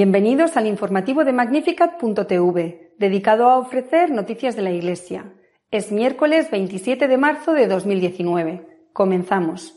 Bienvenidos 0.00 0.56
al 0.56 0.68
informativo 0.68 1.24
de 1.24 1.32
Magnificat.tv, 1.32 2.94
dedicado 2.98 3.48
a 3.50 3.58
ofrecer 3.58 4.12
noticias 4.12 4.54
de 4.54 4.62
la 4.62 4.70
Iglesia. 4.70 5.32
Es 5.72 5.90
miércoles 5.90 6.52
27 6.52 7.08
de 7.08 7.18
marzo 7.18 7.52
de 7.52 7.66
2019. 7.66 8.90
Comenzamos. 8.92 9.76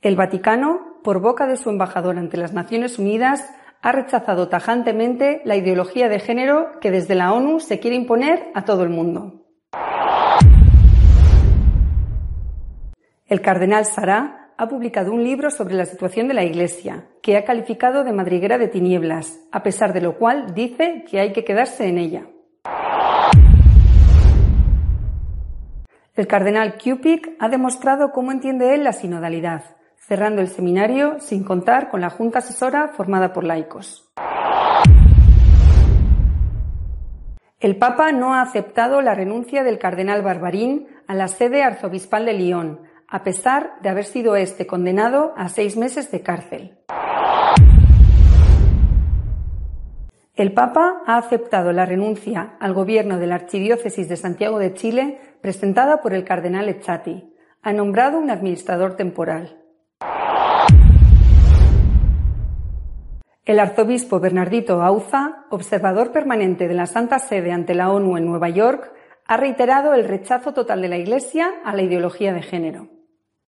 El 0.00 0.16
Vaticano, 0.16 0.98
por 1.04 1.20
boca 1.20 1.46
de 1.46 1.58
su 1.58 1.68
embajador 1.68 2.16
ante 2.16 2.38
las 2.38 2.54
Naciones 2.54 2.98
Unidas, 2.98 3.46
ha 3.82 3.92
rechazado 3.92 4.48
tajantemente 4.48 5.42
la 5.44 5.56
ideología 5.56 6.08
de 6.08 6.20
género 6.20 6.80
que 6.80 6.90
desde 6.90 7.16
la 7.16 7.34
ONU 7.34 7.60
se 7.60 7.80
quiere 7.80 7.96
imponer 7.96 8.50
a 8.54 8.64
todo 8.64 8.82
el 8.82 8.88
mundo. 8.88 9.44
El 13.26 13.42
cardenal 13.42 13.84
Sará 13.84 14.45
ha 14.58 14.68
publicado 14.68 15.12
un 15.12 15.22
libro 15.22 15.50
sobre 15.50 15.74
la 15.74 15.84
situación 15.84 16.28
de 16.28 16.34
la 16.34 16.44
Iglesia, 16.44 17.04
que 17.22 17.36
ha 17.36 17.44
calificado 17.44 18.04
de 18.04 18.12
madriguera 18.12 18.56
de 18.56 18.68
tinieblas, 18.68 19.40
a 19.52 19.62
pesar 19.62 19.92
de 19.92 20.00
lo 20.00 20.16
cual 20.16 20.54
dice 20.54 21.04
que 21.08 21.20
hay 21.20 21.32
que 21.32 21.44
quedarse 21.44 21.86
en 21.86 21.98
ella. 21.98 22.26
El 26.14 26.26
cardenal 26.26 26.78
Cupid 26.82 27.20
ha 27.38 27.48
demostrado 27.50 28.10
cómo 28.12 28.32
entiende 28.32 28.74
él 28.74 28.84
la 28.84 28.92
sinodalidad, 28.92 29.76
cerrando 29.96 30.40
el 30.40 30.48
seminario 30.48 31.20
sin 31.20 31.44
contar 31.44 31.90
con 31.90 32.00
la 32.00 32.08
junta 32.08 32.38
asesora 32.38 32.88
formada 32.88 33.34
por 33.34 33.44
laicos. 33.44 34.10
El 37.60 37.76
Papa 37.76 38.12
no 38.12 38.34
ha 38.34 38.42
aceptado 38.42 39.02
la 39.02 39.14
renuncia 39.14 39.64
del 39.64 39.78
cardenal 39.78 40.22
Barbarín 40.22 40.86
a 41.06 41.14
la 41.14 41.28
sede 41.28 41.62
arzobispal 41.62 42.24
de 42.24 42.34
Lyon, 42.34 42.80
a 43.08 43.22
pesar 43.22 43.74
de 43.82 43.88
haber 43.88 44.04
sido 44.04 44.36
este 44.36 44.66
condenado 44.66 45.32
a 45.36 45.48
seis 45.48 45.76
meses 45.76 46.10
de 46.10 46.22
cárcel. 46.22 46.78
El 50.34 50.52
Papa 50.52 51.02
ha 51.06 51.16
aceptado 51.16 51.72
la 51.72 51.86
renuncia 51.86 52.56
al 52.60 52.74
gobierno 52.74 53.18
de 53.18 53.26
la 53.26 53.36
Archidiócesis 53.36 54.08
de 54.08 54.16
Santiago 54.16 54.58
de 54.58 54.74
Chile 54.74 55.18
presentada 55.40 56.02
por 56.02 56.12
el 56.12 56.24
cardenal 56.24 56.68
Echati. 56.68 57.32
Ha 57.62 57.72
nombrado 57.72 58.18
un 58.18 58.30
administrador 58.30 58.96
temporal. 58.96 59.62
El 63.46 63.60
arzobispo 63.60 64.20
Bernardito 64.20 64.82
Auza, 64.82 65.46
observador 65.50 66.12
permanente 66.12 66.68
de 66.68 66.74
la 66.74 66.86
Santa 66.86 67.18
Sede 67.18 67.52
ante 67.52 67.74
la 67.74 67.90
ONU 67.90 68.18
en 68.18 68.26
Nueva 68.26 68.48
York, 68.48 68.92
ha 69.24 69.36
reiterado 69.36 69.94
el 69.94 70.04
rechazo 70.06 70.52
total 70.52 70.82
de 70.82 70.88
la 70.88 70.98
Iglesia 70.98 71.48
a 71.64 71.74
la 71.74 71.82
ideología 71.82 72.34
de 72.34 72.42
género. 72.42 72.95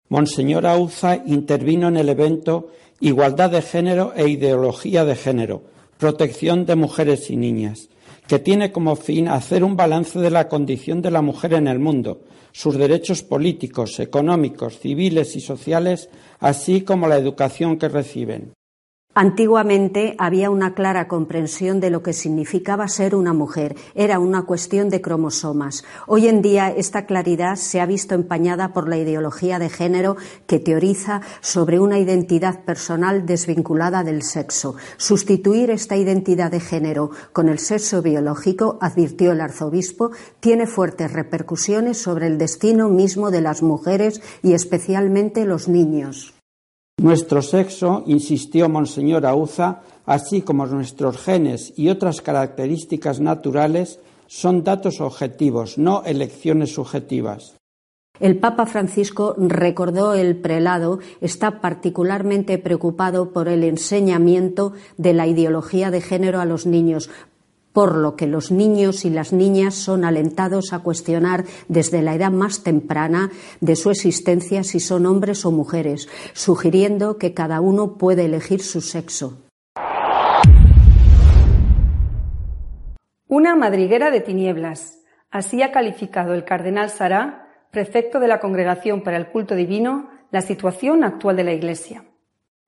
Monseñor 0.09 0.65
Auza 0.65 1.21
intervino 1.25 1.89
en 1.89 1.97
el 1.97 2.09
evento 2.09 2.69
Igualdad 2.99 3.51
de 3.51 3.61
Género 3.61 4.13
e 4.15 4.27
Ideología 4.29 5.03
de 5.03 5.15
Género, 5.15 5.63
Protección 5.97 6.65
de 6.65 6.75
Mujeres 6.75 7.29
y 7.29 7.35
Niñas, 7.35 7.89
que 8.27 8.39
tiene 8.39 8.71
como 8.71 8.95
fin 8.95 9.27
hacer 9.27 9.63
un 9.63 9.75
balance 9.75 10.17
de 10.19 10.31
la 10.31 10.47
condición 10.47 11.01
de 11.01 11.11
la 11.11 11.21
mujer 11.21 11.53
en 11.53 11.67
el 11.67 11.79
mundo, 11.79 12.21
sus 12.53 12.77
derechos 12.77 13.21
políticos, 13.21 13.99
económicos, 13.99 14.79
civiles 14.79 15.35
y 15.35 15.41
sociales, 15.41 16.09
así 16.39 16.81
como 16.81 17.07
la 17.07 17.17
educación 17.17 17.77
que 17.77 17.89
reciben. 17.89 18.56
Antiguamente 19.19 20.13
había 20.19 20.51
una 20.51 20.75
clara 20.75 21.07
comprensión 21.07 21.79
de 21.79 21.89
lo 21.89 22.03
que 22.03 22.13
significaba 22.13 22.87
ser 22.87 23.15
una 23.15 23.33
mujer. 23.33 23.75
Era 23.95 24.19
una 24.19 24.43
cuestión 24.43 24.89
de 24.89 25.01
cromosomas. 25.01 25.83
Hoy 26.05 26.27
en 26.27 26.43
día 26.43 26.69
esta 26.69 27.07
claridad 27.07 27.55
se 27.55 27.81
ha 27.81 27.87
visto 27.87 28.13
empañada 28.13 28.73
por 28.73 28.87
la 28.87 28.95
ideología 28.95 29.57
de 29.57 29.69
género 29.69 30.17
que 30.45 30.59
teoriza 30.59 31.21
sobre 31.41 31.79
una 31.79 31.97
identidad 31.97 32.63
personal 32.63 33.25
desvinculada 33.25 34.03
del 34.03 34.21
sexo. 34.21 34.75
Sustituir 34.97 35.71
esta 35.71 35.95
identidad 35.95 36.51
de 36.51 36.59
género 36.59 37.09
con 37.33 37.49
el 37.49 37.57
sexo 37.57 38.03
biológico, 38.03 38.77
advirtió 38.81 39.31
el 39.31 39.41
arzobispo, 39.41 40.11
tiene 40.39 40.67
fuertes 40.67 41.11
repercusiones 41.11 41.97
sobre 41.97 42.27
el 42.27 42.37
destino 42.37 42.87
mismo 42.89 43.31
de 43.31 43.41
las 43.41 43.63
mujeres 43.63 44.21
y 44.43 44.53
especialmente 44.53 45.45
los 45.45 45.67
niños. 45.67 46.36
Nuestro 46.99 47.43
sexo, 47.43 48.03
insistió 48.07 48.69
Monseñor 48.69 49.27
Auza, 49.27 49.81
así 50.07 50.41
como 50.41 50.65
nuestros 50.65 51.17
genes 51.17 51.71
y 51.77 51.89
otras 51.89 52.21
características 52.21 53.19
naturales, 53.19 53.99
son 54.25 54.63
datos 54.63 54.99
objetivos, 54.99 55.77
no 55.77 56.03
elecciones 56.05 56.73
subjetivas. 56.73 57.55
El 58.19 58.39
Papa 58.39 58.65
Francisco 58.65 59.35
recordó 59.37 60.15
el 60.15 60.37
prelado 60.37 60.97
está 61.21 61.61
particularmente 61.61 62.57
preocupado 62.57 63.31
por 63.31 63.47
el 63.47 63.63
enseñamiento 63.63 64.73
de 64.97 65.13
la 65.13 65.27
ideología 65.27 65.91
de 65.91 66.01
género 66.01 66.41
a 66.41 66.45
los 66.45 66.65
niños, 66.65 67.11
por 67.77 67.95
lo 67.95 68.15
que 68.15 68.25
los 68.25 68.51
niños 68.51 69.05
y 69.05 69.11
las 69.11 69.33
niñas 69.33 69.75
son 69.75 70.03
alentados 70.03 70.73
a 70.73 70.79
cuestionar 70.79 71.43
desde 71.67 72.01
la 72.01 72.15
edad 72.15 72.31
más 72.31 72.63
temprana 72.63 73.29
de 73.61 73.75
su 73.75 73.91
existencia 73.91 74.63
si 74.63 74.79
son 74.79 75.05
hombres 75.05 75.45
o 75.45 75.51
mujeres, 75.51 76.09
sugiriendo 76.33 77.19
que 77.19 77.35
cada 77.35 77.61
uno 77.61 77.99
puede 77.99 78.25
elegir 78.25 78.63
su 78.63 78.81
sexo. 78.81 79.43
Una 83.27 83.55
madriguera 83.55 84.09
de 84.09 84.21
tinieblas. 84.21 84.97
Así 85.29 85.61
ha 85.61 85.71
calificado 85.71 86.33
el 86.33 86.45
cardenal 86.45 86.89
Sará, 86.89 87.47
prefecto 87.69 88.19
de 88.19 88.27
la 88.27 88.39
Congregación 88.39 89.03
para 89.03 89.17
el 89.17 89.27
Culto 89.27 89.53
Divino, 89.53 90.09
la 90.31 90.41
situación 90.41 91.03
actual 91.03 91.35
de 91.35 91.43
la 91.43 91.53
Iglesia. 91.53 92.05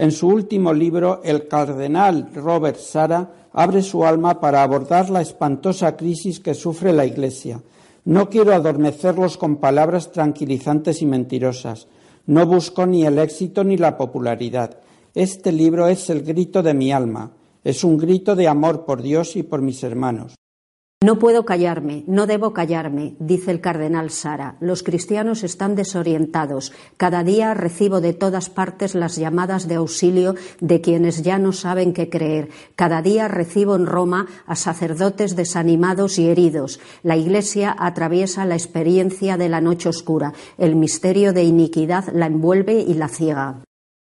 En 0.01 0.13
su 0.13 0.29
último 0.29 0.71
libro, 0.71 1.19
el 1.25 1.49
cardenal 1.49 2.29
Robert 2.33 2.77
Sara 2.77 3.49
abre 3.51 3.81
su 3.81 4.05
alma 4.05 4.39
para 4.39 4.63
abordar 4.63 5.09
la 5.09 5.19
espantosa 5.19 5.97
crisis 5.97 6.39
que 6.39 6.53
sufre 6.53 6.93
la 6.93 7.05
Iglesia. 7.05 7.61
No 8.05 8.29
quiero 8.29 8.53
adormecerlos 8.53 9.35
con 9.35 9.57
palabras 9.57 10.13
tranquilizantes 10.13 11.01
y 11.01 11.05
mentirosas. 11.05 11.87
No 12.27 12.45
busco 12.45 12.85
ni 12.85 13.05
el 13.05 13.19
éxito 13.19 13.65
ni 13.65 13.75
la 13.75 13.97
popularidad. 13.97 14.77
Este 15.13 15.51
libro 15.51 15.89
es 15.89 16.09
el 16.09 16.23
grito 16.23 16.63
de 16.63 16.73
mi 16.73 16.93
alma. 16.93 17.33
Es 17.61 17.83
un 17.83 17.97
grito 17.97 18.37
de 18.37 18.47
amor 18.47 18.85
por 18.85 19.01
Dios 19.01 19.35
y 19.35 19.43
por 19.43 19.61
mis 19.61 19.83
hermanos. 19.83 20.38
No 21.01 21.17
puedo 21.17 21.45
callarme, 21.45 22.03
no 22.07 22.27
debo 22.27 22.51
callarme, 22.51 23.15
dice 23.19 23.51
el 23.51 23.61
cardenal 23.61 24.09
Sara. 24.09 24.57
Los 24.59 24.83
cristianos 24.83 25.45
están 25.45 25.73
desorientados. 25.75 26.73
Cada 26.97 27.23
día 27.23 27.53
recibo 27.53 28.01
de 28.01 28.11
todas 28.11 28.49
partes 28.49 28.95
las 28.95 29.15
llamadas 29.15 29.69
de 29.69 29.75
auxilio 29.75 30.35
de 30.59 30.81
quienes 30.81 31.23
ya 31.23 31.39
no 31.39 31.53
saben 31.53 31.93
qué 31.93 32.09
creer. 32.09 32.49
Cada 32.75 33.01
día 33.01 33.29
recibo 33.29 33.77
en 33.77 33.85
Roma 33.85 34.27
a 34.45 34.57
sacerdotes 34.57 35.37
desanimados 35.37 36.19
y 36.19 36.27
heridos. 36.27 36.81
La 37.01 37.15
Iglesia 37.15 37.73
atraviesa 37.79 38.43
la 38.43 38.55
experiencia 38.55 39.37
de 39.37 39.47
la 39.47 39.61
noche 39.61 39.87
oscura. 39.87 40.33
El 40.57 40.75
misterio 40.75 41.31
de 41.31 41.43
iniquidad 41.45 42.09
la 42.11 42.25
envuelve 42.25 42.81
y 42.81 42.95
la 42.95 43.07
ciega. 43.07 43.63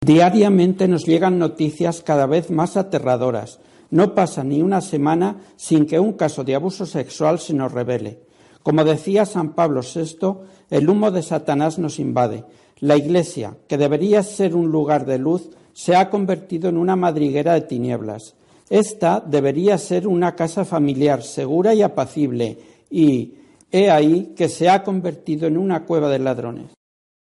Diariamente 0.05 0.87
nos 0.87 1.07
llegan 1.07 1.39
noticias 1.39 2.03
cada 2.03 2.27
vez 2.27 2.51
más 2.51 2.77
aterradoras 2.77 3.59
no 3.95 4.13
pasa 4.13 4.43
ni 4.43 4.61
una 4.61 4.81
semana 4.81 5.37
sin 5.55 5.87
que 5.87 6.01
un 6.01 6.15
caso 6.15 6.43
de 6.43 6.57
abuso 6.57 6.85
sexual 6.85 7.39
se 7.39 7.55
nos 7.55 7.71
revele. 7.71 8.23
Como 8.61 8.83
decía 8.83 9.25
San 9.25 9.55
Pablo 9.55 9.83
VI, 9.83 10.41
el 10.69 10.91
humo 10.91 11.13
de 11.13 11.23
Satanás 11.23 11.79
nos 11.79 12.01
invade. 12.01 12.45
La 12.81 12.97
Iglesia, 12.97 13.57
que 13.69 13.79
debería 13.79 14.25
ser 14.25 14.57
un 14.57 14.73
lugar 14.73 15.07
de 15.07 15.19
luz, 15.19 15.49
se 15.73 15.95
ha 15.95 16.11
convertido 16.11 16.69
en 16.69 16.77
una 16.77 16.97
madriguera 16.97 17.55
de 17.55 17.61
tinieblas. 17.61 18.35
Esta 18.69 19.21
debería 19.25 19.79
ser 19.79 20.09
una 20.09 20.35
casa 20.35 20.65
familiar 20.65 21.23
segura 21.23 21.73
y 21.73 21.83
apacible, 21.83 22.59
y 22.91 23.35
he 23.71 23.93
ahí 23.93 24.33
que 24.35 24.49
se 24.49 24.69
ha 24.69 24.83
convertido 24.83 25.47
en 25.47 25.57
una 25.57 25.85
cueva 25.85 26.09
de 26.09 26.19
ladrones. 26.19 26.73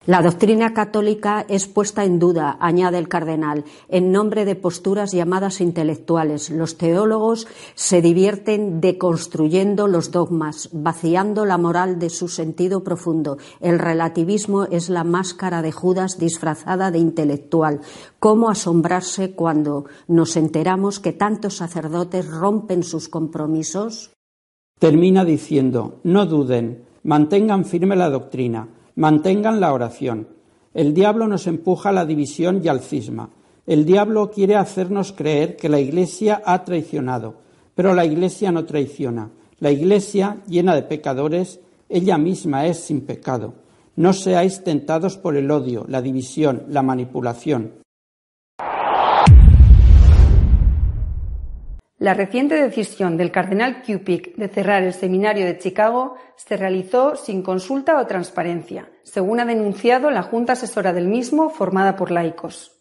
La 0.06 0.22
doctrina 0.22 0.72
católica 0.72 1.44
es 1.46 1.66
puesta 1.66 2.06
en 2.06 2.18
duda, 2.18 2.56
añade 2.58 2.96
el 2.96 3.06
cardenal, 3.06 3.64
en 3.90 4.12
nombre 4.12 4.46
de 4.46 4.54
posturas 4.54 5.12
llamadas 5.12 5.60
intelectuales. 5.60 6.48
Los 6.48 6.78
teólogos 6.78 7.46
se 7.74 8.00
divierten 8.00 8.80
deconstruyendo 8.80 9.88
los 9.88 10.10
dogmas, 10.10 10.70
vaciando 10.72 11.44
la 11.44 11.58
moral 11.58 11.98
de 11.98 12.08
su 12.08 12.28
sentido 12.28 12.82
profundo. 12.82 13.36
El 13.60 13.78
relativismo 13.78 14.64
es 14.64 14.88
la 14.88 15.04
máscara 15.04 15.60
de 15.60 15.70
Judas 15.70 16.18
disfrazada 16.18 16.90
de 16.90 16.98
intelectual. 16.98 17.82
¿Cómo 18.18 18.48
asombrarse 18.48 19.32
cuando 19.32 19.84
nos 20.08 20.34
enteramos 20.38 20.98
que 20.98 21.12
tantos 21.12 21.58
sacerdotes 21.58 22.26
rompen 22.26 22.84
sus 22.84 23.10
compromisos? 23.10 24.12
Termina 24.78 25.26
diciendo, 25.26 26.00
no 26.04 26.24
duden, 26.24 26.86
mantengan 27.02 27.66
firme 27.66 27.96
la 27.96 28.08
doctrina 28.08 28.79
Mantengan 29.00 29.60
la 29.60 29.72
oración. 29.72 30.28
El 30.74 30.92
diablo 30.92 31.26
nos 31.26 31.46
empuja 31.46 31.88
a 31.88 31.92
la 31.92 32.04
división 32.04 32.60
y 32.62 32.68
al 32.68 32.80
cisma. 32.80 33.30
El 33.66 33.86
diablo 33.86 34.30
quiere 34.30 34.56
hacernos 34.56 35.14
creer 35.14 35.56
que 35.56 35.70
la 35.70 35.80
Iglesia 35.80 36.42
ha 36.44 36.64
traicionado, 36.64 37.36
pero 37.74 37.94
la 37.94 38.04
Iglesia 38.04 38.52
no 38.52 38.66
traiciona. 38.66 39.30
La 39.58 39.70
Iglesia, 39.70 40.42
llena 40.46 40.74
de 40.74 40.82
pecadores, 40.82 41.60
ella 41.88 42.18
misma 42.18 42.66
es 42.66 42.76
sin 42.80 43.00
pecado. 43.00 43.54
No 43.96 44.12
seáis 44.12 44.64
tentados 44.64 45.16
por 45.16 45.34
el 45.34 45.50
odio, 45.50 45.86
la 45.88 46.02
división, 46.02 46.64
la 46.68 46.82
manipulación. 46.82 47.79
La 52.00 52.14
reciente 52.14 52.54
decisión 52.54 53.18
del 53.18 53.30
cardenal 53.30 53.82
Cupic 53.82 54.34
de 54.36 54.48
cerrar 54.48 54.82
el 54.82 54.94
seminario 54.94 55.44
de 55.44 55.58
Chicago 55.58 56.14
se 56.34 56.56
realizó 56.56 57.14
sin 57.14 57.42
consulta 57.42 58.00
o 58.00 58.06
transparencia, 58.06 58.90
según 59.02 59.38
ha 59.38 59.44
denunciado 59.44 60.10
la 60.10 60.22
Junta 60.22 60.54
Asesora 60.54 60.94
del 60.94 61.08
mismo, 61.08 61.50
formada 61.50 61.96
por 61.96 62.10
laicos. 62.10 62.72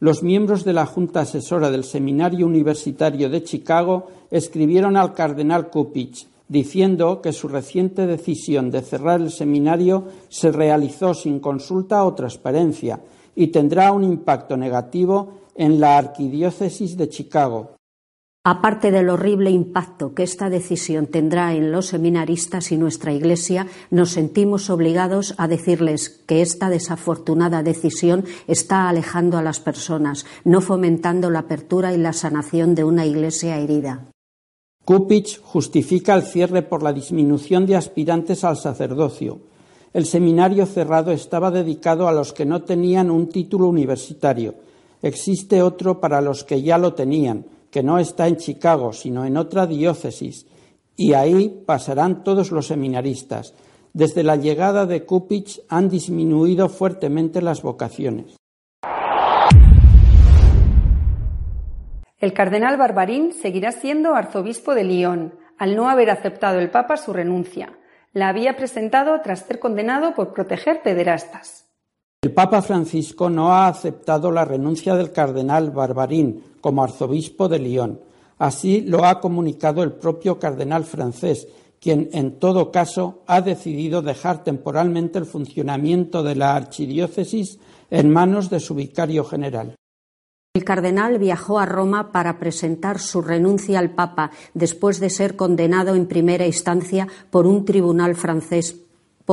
Los 0.00 0.22
miembros 0.22 0.64
de 0.64 0.72
la 0.72 0.86
Junta 0.86 1.20
Asesora 1.20 1.70
del 1.70 1.84
Seminario 1.84 2.46
Universitario 2.46 3.28
de 3.28 3.42
Chicago 3.42 4.06
escribieron 4.30 4.96
al 4.96 5.12
cardenal 5.12 5.68
Cupic 5.68 6.26
diciendo 6.48 7.20
que 7.20 7.34
su 7.34 7.48
reciente 7.48 8.06
decisión 8.06 8.70
de 8.70 8.80
cerrar 8.80 9.20
el 9.20 9.30
seminario 9.30 10.04
se 10.30 10.50
realizó 10.50 11.12
sin 11.12 11.40
consulta 11.40 12.04
o 12.04 12.14
transparencia 12.14 13.00
y 13.36 13.48
tendrá 13.48 13.92
un 13.92 14.04
impacto 14.04 14.56
negativo 14.56 15.42
en 15.56 15.78
la 15.78 15.98
Arquidiócesis 15.98 16.96
de 16.96 17.10
Chicago, 17.10 17.76
Aparte 18.44 18.90
del 18.90 19.08
horrible 19.08 19.52
impacto 19.52 20.14
que 20.14 20.24
esta 20.24 20.50
decisión 20.50 21.06
tendrá 21.06 21.54
en 21.54 21.70
los 21.70 21.86
seminaristas 21.86 22.72
y 22.72 22.76
nuestra 22.76 23.12
Iglesia, 23.12 23.68
nos 23.90 24.10
sentimos 24.10 24.68
obligados 24.68 25.36
a 25.38 25.46
decirles 25.46 26.08
que 26.26 26.42
esta 26.42 26.68
desafortunada 26.68 27.62
decisión 27.62 28.24
está 28.48 28.88
alejando 28.88 29.38
a 29.38 29.42
las 29.42 29.60
personas, 29.60 30.26
no 30.42 30.60
fomentando 30.60 31.30
la 31.30 31.40
apertura 31.40 31.94
y 31.94 31.98
la 31.98 32.12
sanación 32.12 32.74
de 32.74 32.82
una 32.82 33.06
Iglesia 33.06 33.58
herida. 33.58 34.08
Kupich 34.84 35.40
justifica 35.40 36.12
el 36.16 36.22
cierre 36.22 36.62
por 36.62 36.82
la 36.82 36.92
disminución 36.92 37.64
de 37.64 37.76
aspirantes 37.76 38.42
al 38.42 38.56
sacerdocio. 38.56 39.38
El 39.92 40.04
seminario 40.04 40.66
cerrado 40.66 41.12
estaba 41.12 41.52
dedicado 41.52 42.08
a 42.08 42.12
los 42.12 42.32
que 42.32 42.44
no 42.44 42.62
tenían 42.62 43.08
un 43.08 43.28
título 43.28 43.68
universitario. 43.68 44.56
Existe 45.00 45.62
otro 45.62 46.00
para 46.00 46.20
los 46.20 46.42
que 46.42 46.60
ya 46.60 46.76
lo 46.76 46.94
tenían 46.94 47.44
que 47.72 47.82
no 47.82 47.98
está 47.98 48.28
en 48.28 48.36
Chicago, 48.36 48.92
sino 48.92 49.24
en 49.24 49.38
otra 49.38 49.66
diócesis, 49.66 50.46
y 50.94 51.14
ahí 51.14 51.64
pasarán 51.66 52.22
todos 52.22 52.52
los 52.52 52.66
seminaristas. 52.66 53.54
Desde 53.94 54.22
la 54.22 54.36
llegada 54.36 54.84
de 54.84 55.04
Kupich 55.06 55.62
han 55.68 55.88
disminuido 55.88 56.68
fuertemente 56.68 57.40
las 57.40 57.62
vocaciones. 57.62 58.36
El 62.18 62.34
cardenal 62.34 62.76
Barbarín 62.76 63.32
seguirá 63.32 63.72
siendo 63.72 64.14
arzobispo 64.14 64.74
de 64.74 64.84
Lyon, 64.84 65.34
al 65.58 65.74
no 65.74 65.88
haber 65.88 66.10
aceptado 66.10 66.60
el 66.60 66.70
Papa 66.70 66.96
su 66.98 67.12
renuncia. 67.12 67.78
La 68.12 68.28
había 68.28 68.54
presentado 68.54 69.20
tras 69.22 69.46
ser 69.46 69.58
condenado 69.58 70.14
por 70.14 70.34
proteger 70.34 70.82
pederastas. 70.82 71.71
El 72.24 72.30
Papa 72.30 72.62
Francisco 72.62 73.28
no 73.28 73.52
ha 73.52 73.66
aceptado 73.66 74.30
la 74.30 74.44
renuncia 74.44 74.94
del 74.94 75.10
cardenal 75.10 75.72
Barbarín 75.72 76.40
como 76.60 76.84
arzobispo 76.84 77.48
de 77.48 77.58
Lyon. 77.58 78.00
Así 78.38 78.82
lo 78.82 79.04
ha 79.04 79.18
comunicado 79.18 79.82
el 79.82 79.90
propio 79.90 80.38
cardenal 80.38 80.84
francés, 80.84 81.48
quien 81.80 82.10
en 82.12 82.38
todo 82.38 82.70
caso 82.70 83.24
ha 83.26 83.40
decidido 83.40 84.02
dejar 84.02 84.44
temporalmente 84.44 85.18
el 85.18 85.26
funcionamiento 85.26 86.22
de 86.22 86.36
la 86.36 86.54
archidiócesis 86.54 87.58
en 87.90 88.12
manos 88.12 88.50
de 88.50 88.60
su 88.60 88.76
vicario 88.76 89.24
general. 89.24 89.74
El 90.54 90.62
cardenal 90.62 91.18
viajó 91.18 91.58
a 91.58 91.66
Roma 91.66 92.12
para 92.12 92.38
presentar 92.38 93.00
su 93.00 93.20
renuncia 93.20 93.80
al 93.80 93.96
Papa 93.96 94.30
después 94.54 95.00
de 95.00 95.10
ser 95.10 95.34
condenado 95.34 95.96
en 95.96 96.06
primera 96.06 96.46
instancia 96.46 97.08
por 97.30 97.48
un 97.48 97.64
tribunal 97.64 98.14
francés 98.14 98.76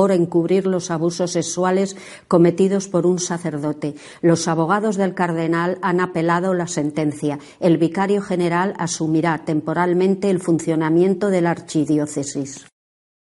por 0.00 0.12
encubrir 0.12 0.66
los 0.66 0.90
abusos 0.90 1.32
sexuales 1.32 1.94
cometidos 2.26 2.88
por 2.88 3.04
un 3.04 3.18
sacerdote. 3.18 3.96
Los 4.22 4.48
abogados 4.48 4.96
del 4.96 5.12
cardenal 5.12 5.76
han 5.82 6.00
apelado 6.00 6.54
la 6.54 6.68
sentencia. 6.68 7.38
El 7.60 7.76
vicario 7.76 8.22
general 8.22 8.72
asumirá 8.78 9.44
temporalmente 9.44 10.30
el 10.30 10.40
funcionamiento 10.40 11.28
de 11.28 11.42
la 11.42 11.50
archidiócesis. 11.50 12.66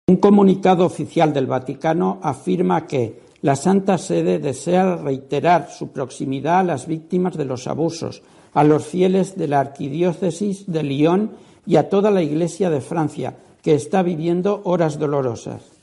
Un 0.08 0.16
comunicado 0.18 0.88
oficial 0.88 1.34
del 1.34 1.46
Vaticano 1.46 2.20
afirma 2.24 2.88
que 2.88 3.22
la 3.44 3.56
Santa 3.56 4.00
Sede 4.00 4.40
desea 4.40 4.96
reiterar 4.96 5.70
su 5.70 5.92
proximidad 5.92 6.62
a 6.62 6.64
las 6.64 6.88
víctimas 6.88 7.38
de 7.38 7.46
los 7.46 7.68
abusos, 7.68 8.24
a 8.56 8.64
los 8.64 8.88
fieles 8.88 9.38
de 9.38 9.50
la 9.50 9.60
arquidiócesis 9.60 10.66
de 10.66 10.82
Lyon 10.82 11.34
y 11.68 11.76
a 11.76 11.90
toda 11.90 12.10
la 12.10 12.24
Iglesia 12.24 12.72
de 12.72 12.82
Francia, 12.82 13.36
que 13.62 13.76
está 13.76 14.02
viviendo 14.02 14.62
horas 14.64 14.98
dolorosas. 14.98 15.75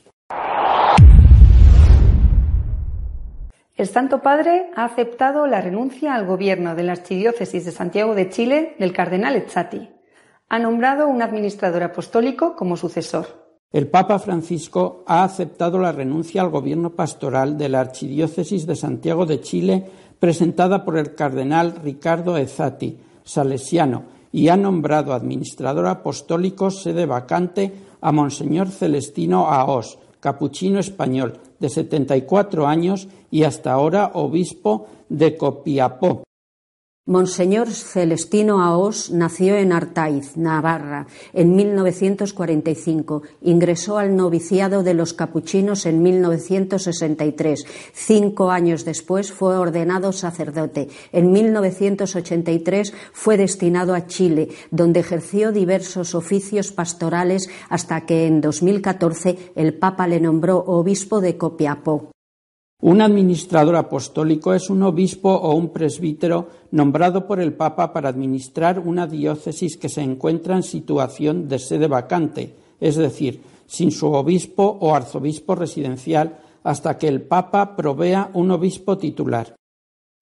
El 3.75 3.87
Santo 3.87 4.21
Padre 4.21 4.69
ha 4.75 4.85
aceptado 4.85 5.47
la 5.47 5.59
renuncia 5.59 6.13
al 6.13 6.27
gobierno 6.27 6.75
de 6.75 6.83
la 6.83 6.91
Archidiócesis 6.91 7.65
de 7.65 7.71
Santiago 7.71 8.13
de 8.13 8.29
Chile 8.29 8.75
del 8.77 8.93
cardenal 8.93 9.35
Ezzati. 9.35 9.89
Ha 10.49 10.59
nombrado 10.59 11.07
un 11.07 11.23
administrador 11.23 11.81
apostólico 11.81 12.55
como 12.55 12.77
sucesor. 12.77 13.25
El 13.71 13.87
Papa 13.87 14.19
Francisco 14.19 15.03
ha 15.07 15.23
aceptado 15.23 15.79
la 15.79 15.91
renuncia 15.91 16.43
al 16.43 16.51
gobierno 16.51 16.91
pastoral 16.91 17.57
de 17.57 17.69
la 17.69 17.79
Archidiócesis 17.79 18.67
de 18.67 18.75
Santiago 18.75 19.25
de 19.25 19.41
Chile 19.41 19.89
presentada 20.19 20.85
por 20.85 20.99
el 20.99 21.15
cardenal 21.15 21.73
Ricardo 21.83 22.37
Ezzati, 22.37 22.99
salesiano, 23.23 24.03
y 24.31 24.49
ha 24.49 24.55
nombrado 24.55 25.13
administrador 25.13 25.87
apostólico 25.87 26.69
sede 26.69 27.07
vacante 27.07 27.73
a 28.01 28.11
Monseñor 28.11 28.69
Celestino 28.69 29.47
Aos, 29.47 29.97
capuchino 30.23 30.79
español, 30.79 31.33
de 31.59 31.67
74 31.67 32.65
años 32.65 33.09
y 33.29 33.43
hasta 33.43 33.73
ahora 33.73 34.11
obispo 34.13 34.87
de 35.09 35.35
Copiapó. 35.35 36.23
Monseñor 37.05 37.69
Celestino 37.69 38.63
Aos 38.63 39.11
nació 39.11 39.57
en 39.57 39.73
Artaiz, 39.73 40.37
Navarra, 40.37 41.05
en 41.33 41.53
1945. 41.53 43.23
Ingresó 43.41 43.97
al 43.97 44.15
noviciado 44.15 44.83
de 44.83 44.93
los 44.93 45.13
capuchinos 45.13 45.85
en 45.85 46.01
1963. 46.01 47.65
Cinco 47.91 48.51
años 48.51 48.85
después 48.85 49.33
fue 49.33 49.57
ordenado 49.57 50.13
sacerdote. 50.13 50.87
En 51.11 51.33
1983 51.33 52.93
fue 53.11 53.35
destinado 53.35 53.95
a 53.95 54.07
Chile, 54.07 54.47
donde 54.71 55.01
ejerció 55.01 55.51
diversos 55.51 56.15
oficios 56.15 56.71
pastorales 56.71 57.49
hasta 57.67 58.05
que 58.05 58.27
en 58.27 58.39
2014 58.39 59.51
el 59.57 59.73
Papa 59.73 60.07
le 60.07 60.21
nombró 60.21 60.59
obispo 60.59 61.19
de 61.19 61.35
Copiapó. 61.35 62.12
Un 62.85 62.99
administrador 62.99 63.77
apostólico 63.77 64.53
es 64.53 64.69
un 64.69 64.83
obispo 64.83 65.33
o 65.33 65.55
un 65.55 65.69
presbítero 65.69 66.49
nombrado 66.71 67.25
por 67.25 67.39
el 67.39 67.53
Papa 67.53 67.93
para 67.93 68.09
administrar 68.09 68.77
una 68.77 69.07
diócesis 69.07 69.77
que 69.77 69.87
se 69.87 70.01
encuentra 70.01 70.57
en 70.57 70.63
situación 70.63 71.47
de 71.47 71.59
sede 71.59 71.87
vacante, 71.87 72.57
es 72.81 72.97
decir, 72.97 73.41
sin 73.67 73.89
su 73.89 74.07
obispo 74.11 74.77
o 74.81 74.93
arzobispo 74.93 75.55
residencial 75.55 76.39
hasta 76.61 76.97
que 76.97 77.07
el 77.07 77.21
Papa 77.21 77.77
provea 77.77 78.29
un 78.33 78.51
obispo 78.51 78.97
titular. 78.97 79.55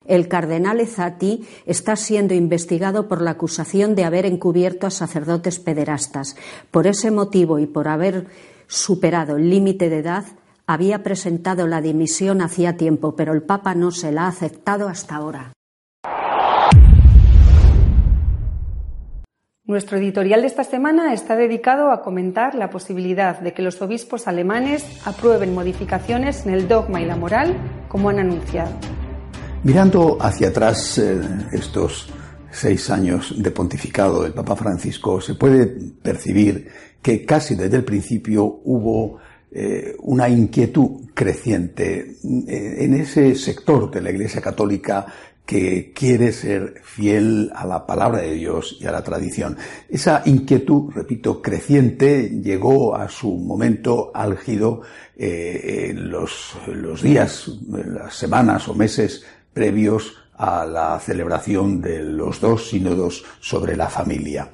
El 0.05 0.27
cardenal 0.27 0.81
Ezati 0.81 1.43
está 1.65 1.95
siendo 1.95 2.35
investigado 2.35 3.07
por 3.07 3.23
la 3.23 3.31
acusación 3.31 3.95
de 3.95 4.03
haber 4.03 4.27
encubierto 4.27 4.85
a 4.85 4.91
sacerdotes 4.91 5.57
pederastas. 5.57 6.35
Por 6.69 6.85
ese 6.85 7.09
motivo 7.09 7.57
y 7.57 7.65
por 7.65 7.87
haber 7.87 8.27
superado 8.67 9.37
el 9.37 9.49
límite 9.49 9.89
de 9.89 9.97
edad, 9.97 10.25
había 10.67 11.03
presentado 11.03 11.67
la 11.67 11.81
dimisión 11.81 12.41
hacía 12.41 12.77
tiempo, 12.77 13.15
pero 13.15 13.33
el 13.33 13.43
Papa 13.43 13.75
no 13.75 13.91
se 13.91 14.11
la 14.11 14.23
ha 14.23 14.27
aceptado 14.27 14.87
hasta 14.87 15.15
ahora. 15.15 15.53
Nuestro 19.63 19.97
editorial 19.97 20.41
de 20.41 20.47
esta 20.47 20.63
semana 20.63 21.13
está 21.13 21.35
dedicado 21.35 21.91
a 21.91 22.01
comentar 22.01 22.55
la 22.55 22.69
posibilidad 22.69 23.39
de 23.39 23.53
que 23.53 23.61
los 23.61 23.81
obispos 23.81 24.27
alemanes 24.27 24.85
aprueben 25.05 25.53
modificaciones 25.53 26.45
en 26.45 26.53
el 26.53 26.67
dogma 26.67 26.99
y 27.01 27.05
la 27.05 27.15
moral, 27.15 27.55
como 27.87 28.09
han 28.09 28.19
anunciado. 28.19 28.71
Mirando 29.63 30.17
hacia 30.19 30.49
atrás 30.49 30.97
eh, 30.97 31.21
estos 31.53 32.09
seis 32.51 32.89
años 32.89 33.33
de 33.41 33.51
pontificado 33.51 34.23
del 34.23 34.33
Papa 34.33 34.55
Francisco, 34.55 35.21
se 35.21 35.35
puede 35.35 35.67
percibir 35.67 36.67
que 37.01 37.25
casi 37.25 37.55
desde 37.55 37.77
el 37.77 37.85
principio 37.85 38.43
hubo 38.65 39.19
eh, 39.53 39.95
una 39.99 40.29
inquietud 40.29 41.09
creciente 41.13 42.15
eh, 42.23 42.75
en 42.79 42.93
ese 42.93 43.35
sector 43.35 43.91
de 43.91 44.01
la 44.01 44.11
Iglesia 44.11 44.41
Católica 44.41 45.05
que 45.45 45.91
quiere 45.93 46.31
ser 46.31 46.75
fiel 46.83 47.51
a 47.53 47.65
la 47.65 47.85
palabra 47.85 48.21
de 48.21 48.33
Dios 48.35 48.77
y 48.79 48.85
a 48.85 48.93
la 48.93 49.03
tradición. 49.03 49.57
Esa 49.89 50.21
inquietud, 50.25 50.91
repito, 50.93 51.41
creciente 51.41 52.29
llegó 52.41 52.95
a 52.95 53.09
su 53.09 53.35
momento 53.35 54.11
álgido 54.13 54.83
eh, 55.17 55.87
en 55.89 56.09
los, 56.09 56.55
los 56.67 57.01
días, 57.01 57.51
las 57.69 58.15
semanas 58.15 58.69
o 58.69 58.73
meses 58.73 59.25
previos 59.53 60.20
a 60.41 60.65
la 60.65 60.99
celebración 60.99 61.79
de 61.79 62.01
los 62.01 62.41
dos 62.41 62.67
sínodos 62.67 63.23
sobre 63.39 63.77
la 63.77 63.87
familia. 63.87 64.49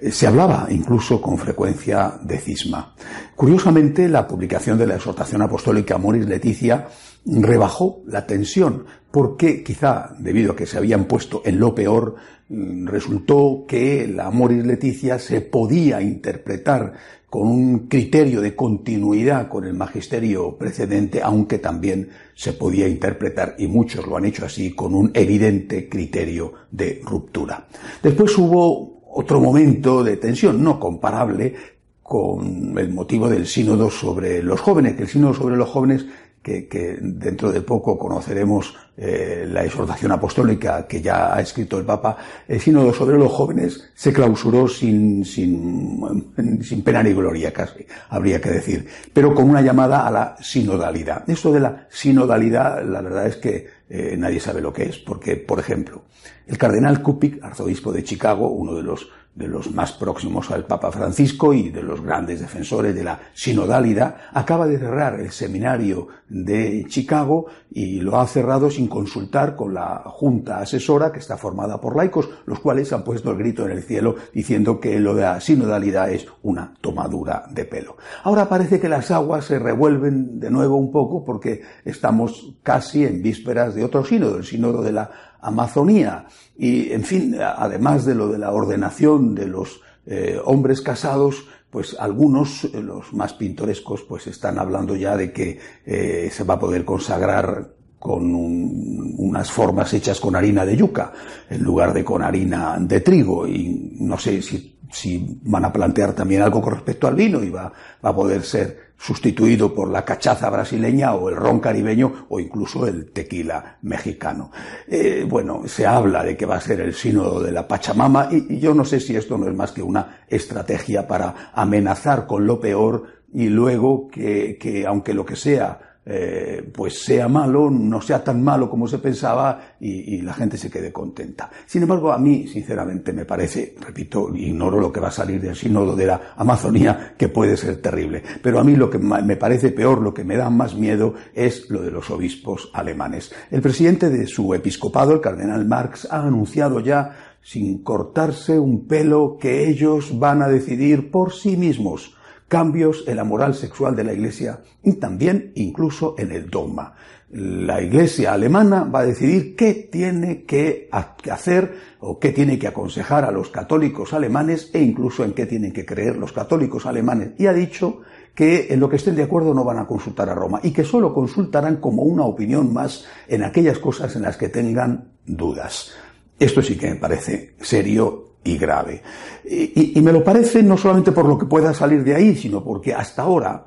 Eh, 0.00 0.12
se 0.12 0.28
hablaba 0.28 0.68
incluso 0.70 1.20
con 1.20 1.36
frecuencia 1.36 2.16
de 2.22 2.38
cisma. 2.38 2.94
Curiosamente, 3.34 4.08
la 4.08 4.28
publicación 4.28 4.78
de 4.78 4.86
la 4.86 4.94
exhortación 4.94 5.42
apostólica 5.42 5.98
Moris 5.98 6.28
Leticia 6.28 6.86
rebajó 7.26 8.02
la 8.06 8.24
tensión, 8.24 8.84
porque 9.10 9.64
quizá 9.64 10.14
debido 10.16 10.52
a 10.52 10.56
que 10.56 10.66
se 10.66 10.78
habían 10.78 11.06
puesto 11.06 11.42
en 11.44 11.58
lo 11.58 11.74
peor, 11.74 12.14
mm, 12.48 12.86
resultó 12.86 13.64
que 13.66 14.06
la 14.06 14.26
Amoris 14.26 14.64
Leticia 14.64 15.18
se 15.18 15.40
podía 15.40 16.00
interpretar 16.00 16.92
con 17.32 17.48
un 17.48 17.88
criterio 17.88 18.42
de 18.42 18.54
continuidad 18.54 19.48
con 19.48 19.64
el 19.64 19.72
magisterio 19.72 20.54
precedente, 20.58 21.22
aunque 21.22 21.58
también 21.58 22.10
se 22.34 22.52
podía 22.52 22.86
interpretar, 22.86 23.54
y 23.56 23.68
muchos 23.68 24.06
lo 24.06 24.18
han 24.18 24.26
hecho 24.26 24.44
así, 24.44 24.74
con 24.74 24.94
un 24.94 25.10
evidente 25.14 25.88
criterio 25.88 26.52
de 26.70 27.00
ruptura. 27.02 27.66
Después 28.02 28.36
hubo 28.36 29.00
otro 29.14 29.40
momento 29.40 30.04
de 30.04 30.18
tensión, 30.18 30.62
no 30.62 30.78
comparable 30.78 31.54
con 32.02 32.78
el 32.78 32.92
motivo 32.92 33.30
del 33.30 33.46
sínodo 33.46 33.90
sobre 33.90 34.42
los 34.42 34.60
jóvenes, 34.60 34.94
que 34.94 35.04
el 35.04 35.08
sínodo 35.08 35.32
sobre 35.32 35.56
los 35.56 35.70
jóvenes 35.70 36.04
que, 36.42 36.98
dentro 37.00 37.50
de 37.50 37.62
poco 37.62 37.98
conoceremos 37.98 38.74
eh, 38.94 39.48
la 39.50 39.64
exhortación 39.64 40.12
apostólica 40.12 40.86
que 40.86 41.00
ya 41.00 41.34
ha 41.34 41.40
escrito 41.40 41.78
el 41.78 41.84
Papa, 41.86 42.16
el 42.46 42.60
sínodo 42.60 42.92
sobre 42.92 43.16
los 43.16 43.32
jóvenes 43.32 43.90
se 43.94 44.12
clausuró 44.12 44.68
sin, 44.68 45.24
sin, 45.24 46.60
sin 46.62 46.82
pena 46.82 47.02
ni 47.02 47.14
gloria 47.14 47.52
casi, 47.52 47.86
habría 48.10 48.40
que 48.40 48.50
decir, 48.50 48.86
pero 49.12 49.34
con 49.34 49.48
una 49.48 49.62
llamada 49.62 50.06
a 50.06 50.10
la 50.10 50.36
sinodalidad. 50.40 51.28
Esto 51.28 51.52
de 51.52 51.60
la 51.60 51.86
sinodalidad, 51.90 52.84
la 52.84 53.00
verdad 53.00 53.26
es 53.26 53.36
que 53.36 53.66
eh, 53.88 54.14
nadie 54.18 54.40
sabe 54.40 54.60
lo 54.60 54.72
que 54.72 54.84
es, 54.84 54.98
porque, 54.98 55.36
por 55.36 55.58
ejemplo, 55.58 56.02
el 56.46 56.58
cardenal 56.58 57.02
Kupik, 57.02 57.42
arzobispo 57.42 57.92
de 57.92 58.04
Chicago, 58.04 58.48
uno 58.48 58.74
de 58.74 58.82
los 58.82 59.08
de 59.34 59.48
los 59.48 59.72
más 59.72 59.92
próximos 59.92 60.50
al 60.50 60.66
Papa 60.66 60.92
Francisco 60.92 61.54
y 61.54 61.70
de 61.70 61.82
los 61.82 62.02
grandes 62.02 62.40
defensores 62.40 62.94
de 62.94 63.04
la 63.04 63.18
sinodalidad, 63.32 64.16
acaba 64.32 64.66
de 64.66 64.78
cerrar 64.78 65.20
el 65.20 65.30
seminario 65.30 66.08
de 66.28 66.84
Chicago 66.88 67.46
y 67.70 68.00
lo 68.00 68.20
ha 68.20 68.26
cerrado 68.26 68.70
sin 68.70 68.81
consultar 68.88 69.56
con 69.56 69.74
la 69.74 70.02
junta 70.06 70.58
asesora 70.58 71.12
que 71.12 71.18
está 71.18 71.36
formada 71.36 71.80
por 71.80 71.96
laicos, 71.96 72.28
los 72.46 72.60
cuales 72.60 72.92
han 72.92 73.04
puesto 73.04 73.30
el 73.30 73.38
grito 73.38 73.64
en 73.64 73.72
el 73.72 73.82
cielo 73.82 74.16
diciendo 74.32 74.80
que 74.80 74.98
lo 74.98 75.14
de 75.14 75.22
la 75.22 75.40
sinodalidad 75.40 76.10
es 76.10 76.26
una 76.42 76.74
tomadura 76.80 77.44
de 77.50 77.64
pelo. 77.64 77.96
Ahora 78.24 78.48
parece 78.48 78.80
que 78.80 78.88
las 78.88 79.10
aguas 79.10 79.44
se 79.44 79.58
revuelven 79.58 80.40
de 80.40 80.50
nuevo 80.50 80.76
un 80.76 80.90
poco 80.90 81.24
porque 81.24 81.62
estamos 81.84 82.54
casi 82.62 83.04
en 83.04 83.22
vísperas 83.22 83.74
de 83.74 83.84
otro 83.84 84.04
sínodo, 84.04 84.36
el 84.36 84.44
sínodo 84.44 84.82
de 84.82 84.92
la 84.92 85.10
Amazonía. 85.40 86.26
Y, 86.56 86.92
en 86.92 87.02
fin, 87.02 87.36
además 87.40 88.04
de 88.04 88.14
lo 88.14 88.28
de 88.28 88.38
la 88.38 88.52
ordenación 88.52 89.34
de 89.34 89.46
los 89.46 89.80
eh, 90.06 90.38
hombres 90.44 90.80
casados, 90.80 91.46
pues 91.70 91.96
algunos, 91.98 92.64
eh, 92.64 92.82
los 92.82 93.12
más 93.14 93.32
pintorescos, 93.32 94.02
pues 94.02 94.26
están 94.26 94.58
hablando 94.58 94.94
ya 94.94 95.16
de 95.16 95.32
que 95.32 95.58
eh, 95.86 96.28
se 96.30 96.44
va 96.44 96.54
a 96.54 96.58
poder 96.58 96.84
consagrar 96.84 97.70
con 98.02 98.34
unas 98.34 99.48
formas 99.48 99.94
hechas 99.94 100.18
con 100.18 100.34
harina 100.34 100.66
de 100.66 100.76
yuca 100.76 101.12
en 101.48 101.62
lugar 101.62 101.92
de 101.92 102.02
con 102.02 102.20
harina 102.20 102.76
de 102.80 103.00
trigo 103.00 103.46
y 103.46 103.96
no 104.00 104.18
sé 104.18 104.42
si, 104.42 104.76
si 104.90 105.38
van 105.44 105.66
a 105.66 105.72
plantear 105.72 106.12
también 106.12 106.42
algo 106.42 106.60
con 106.60 106.74
respecto 106.74 107.06
al 107.06 107.14
vino 107.14 107.44
y 107.44 107.50
va, 107.50 107.72
va 108.04 108.10
a 108.10 108.12
poder 108.12 108.42
ser 108.42 108.94
sustituido 108.98 109.72
por 109.72 109.88
la 109.88 110.04
cachaza 110.04 110.50
brasileña 110.50 111.14
o 111.14 111.28
el 111.28 111.36
ron 111.36 111.60
caribeño 111.60 112.26
o 112.28 112.40
incluso 112.40 112.88
el 112.88 113.12
tequila 113.12 113.78
mexicano. 113.82 114.50
Eh, 114.88 115.24
bueno, 115.28 115.62
se 115.66 115.86
habla 115.86 116.24
de 116.24 116.36
que 116.36 116.44
va 116.44 116.56
a 116.56 116.60
ser 116.60 116.80
el 116.80 116.94
sínodo 116.94 117.40
de 117.40 117.52
la 117.52 117.68
Pachamama 117.68 118.30
y, 118.32 118.58
yo 118.58 118.74
no 118.74 118.84
sé 118.84 118.98
si 118.98 119.14
esto 119.14 119.38
no 119.38 119.46
es 119.46 119.54
más 119.54 119.70
que 119.70 119.82
una 119.82 120.24
estrategia 120.26 121.06
para 121.06 121.52
amenazar 121.54 122.26
con 122.26 122.48
lo 122.48 122.58
peor 122.58 123.04
y 123.32 123.46
luego 123.46 124.08
que, 124.08 124.58
que 124.60 124.86
aunque 124.88 125.14
lo 125.14 125.24
que 125.24 125.36
sea 125.36 125.91
eh, 126.04 126.68
pues 126.74 127.00
sea 127.04 127.28
malo, 127.28 127.70
no 127.70 128.00
sea 128.00 128.24
tan 128.24 128.42
malo 128.42 128.68
como 128.68 128.88
se 128.88 128.98
pensaba 128.98 129.76
y, 129.78 130.20
la 130.22 130.34
gente 130.34 130.56
se 130.56 130.70
quede 130.70 130.92
contenta. 130.92 131.50
Sin 131.66 131.82
embargo, 131.82 132.12
a 132.12 132.18
mí, 132.18 132.46
sinceramente, 132.48 133.12
me 133.12 133.24
parece, 133.24 133.76
repito, 133.80 134.34
ignoro 134.34 134.80
lo 134.80 134.92
que 134.92 135.00
va 135.00 135.08
a 135.08 135.12
salir 135.12 135.40
del 135.40 135.54
sínodo 135.54 135.94
de 135.94 136.06
la 136.06 136.34
Amazonía, 136.36 137.14
que 137.16 137.28
puede 137.28 137.56
ser 137.56 137.80
terrible, 137.80 138.22
pero 138.42 138.58
a 138.58 138.64
mí 138.64 138.74
lo 138.74 138.90
que 138.90 138.98
me 138.98 139.36
parece 139.36 139.70
peor, 139.70 140.00
lo 140.00 140.12
que 140.12 140.24
me 140.24 140.36
da 140.36 140.50
más 140.50 140.74
miedo, 140.74 141.14
es 141.34 141.70
lo 141.70 141.82
de 141.82 141.90
los 141.90 142.10
obispos 142.10 142.70
alemanes. 142.74 143.32
El 143.50 143.62
presidente 143.62 144.10
de 144.10 144.26
su 144.26 144.54
episcopado, 144.54 145.12
el 145.12 145.20
cardenal 145.20 145.64
Marx, 145.66 146.08
ha 146.10 146.22
anunciado 146.22 146.80
ya, 146.80 147.36
sin 147.42 147.82
cortarse 147.82 148.58
un 148.58 148.86
pelo, 148.86 149.36
que 149.40 149.68
ellos 149.68 150.18
van 150.18 150.42
a 150.42 150.48
decidir 150.48 151.10
por 151.10 151.32
sí 151.32 151.56
mismos 151.56 152.16
cambios 152.52 153.04
en 153.06 153.16
la 153.16 153.24
moral 153.24 153.54
sexual 153.54 153.96
de 153.96 154.04
la 154.04 154.12
Iglesia 154.12 154.60
y 154.82 154.96
también 154.96 155.52
incluso 155.54 156.14
en 156.18 156.32
el 156.32 156.50
dogma. 156.50 156.92
La 157.30 157.80
Iglesia 157.80 158.34
alemana 158.34 158.84
va 158.84 158.98
a 159.00 159.06
decidir 159.06 159.56
qué 159.56 159.88
tiene 159.90 160.44
que 160.44 160.90
hacer 160.92 161.74
o 162.00 162.18
qué 162.18 162.30
tiene 162.30 162.58
que 162.58 162.68
aconsejar 162.68 163.24
a 163.24 163.30
los 163.30 163.48
católicos 163.48 164.12
alemanes 164.12 164.68
e 164.74 164.82
incluso 164.82 165.24
en 165.24 165.32
qué 165.32 165.46
tienen 165.46 165.72
que 165.72 165.86
creer 165.86 166.18
los 166.18 166.34
católicos 166.34 166.84
alemanes. 166.84 167.30
Y 167.38 167.46
ha 167.46 167.54
dicho 167.54 168.02
que 168.34 168.66
en 168.68 168.80
lo 168.80 168.90
que 168.90 168.96
estén 168.96 169.16
de 169.16 169.22
acuerdo 169.22 169.54
no 169.54 169.64
van 169.64 169.78
a 169.78 169.86
consultar 169.86 170.28
a 170.28 170.34
Roma 170.34 170.60
y 170.62 170.72
que 170.72 170.84
solo 170.84 171.14
consultarán 171.14 171.76
como 171.76 172.02
una 172.02 172.24
opinión 172.24 172.70
más 172.70 173.06
en 173.28 173.44
aquellas 173.44 173.78
cosas 173.78 174.14
en 174.14 174.20
las 174.20 174.36
que 174.36 174.50
tengan 174.50 175.12
dudas. 175.24 175.92
Esto 176.38 176.60
sí 176.60 176.76
que 176.76 176.90
me 176.90 176.96
parece 176.96 177.54
serio 177.62 178.31
y 178.44 178.58
grave. 178.58 179.02
Y, 179.44 180.00
me 180.00 180.12
lo 180.12 180.24
parece 180.24 180.62
no 180.62 180.76
solamente 180.76 181.12
por 181.12 181.26
lo 181.26 181.38
que 181.38 181.46
pueda 181.46 181.74
salir 181.74 182.04
de 182.04 182.14
ahí, 182.14 182.34
sino 182.34 182.62
porque 182.62 182.94
hasta 182.94 183.22
ahora, 183.22 183.66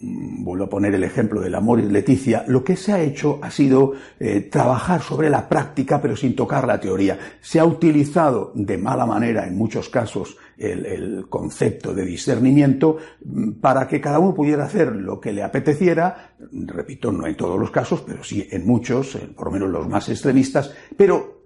mm, 0.00 0.44
vuelvo 0.44 0.64
a 0.64 0.68
poner 0.68 0.94
el 0.94 1.04
ejemplo 1.04 1.40
del 1.40 1.54
amor 1.54 1.80
y 1.80 1.82
Leticia, 1.82 2.44
lo 2.46 2.64
que 2.64 2.76
se 2.76 2.92
ha 2.92 3.00
hecho 3.00 3.38
ha 3.42 3.50
sido 3.50 3.92
eh, 4.18 4.40
trabajar 4.40 5.02
sobre 5.02 5.28
la 5.28 5.48
práctica 5.48 6.00
pero 6.00 6.16
sin 6.16 6.34
tocar 6.34 6.66
la 6.66 6.80
teoría. 6.80 7.18
Se 7.40 7.58
ha 7.58 7.64
utilizado 7.64 8.52
de 8.54 8.78
mala 8.78 9.06
manera 9.06 9.46
en 9.46 9.56
muchos 9.56 9.88
casos 9.88 10.36
el, 10.56 10.86
el, 10.86 11.26
concepto 11.28 11.94
de 11.94 12.04
discernimiento 12.04 12.96
mm, 13.24 13.52
para 13.60 13.86
que 13.86 14.00
cada 14.00 14.18
uno 14.18 14.34
pudiera 14.34 14.64
hacer 14.64 14.94
lo 14.94 15.20
que 15.20 15.32
le 15.32 15.42
apeteciera, 15.42 16.34
repito, 16.50 17.12
no 17.12 17.26
en 17.26 17.36
todos 17.36 17.58
los 17.58 17.70
casos, 17.70 18.02
pero 18.06 18.24
sí 18.24 18.46
en 18.50 18.66
muchos, 18.66 19.18
por 19.36 19.46
lo 19.46 19.52
menos 19.52 19.70
los 19.70 19.88
más 19.88 20.08
extremistas, 20.08 20.72
pero 20.96 21.37